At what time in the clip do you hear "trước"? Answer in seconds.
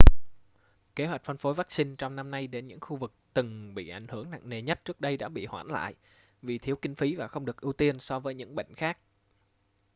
4.85-5.01